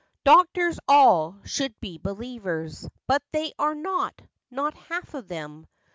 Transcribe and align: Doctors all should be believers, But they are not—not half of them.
Doctors 0.23 0.79
all 0.87 1.37
should 1.45 1.79
be 1.79 1.99
believers, 1.99 2.87
But 3.05 3.21
they 3.31 3.53
are 3.59 3.75
not—not 3.75 4.73
half 4.73 5.13
of 5.13 5.27
them. 5.27 5.67